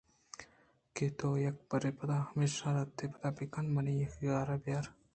[0.95, 3.95] کہ تویک برے پدا ہپشاہءَ ردے پدّےبِہ کنءُ منی
[4.27, 4.85] غارءَبیار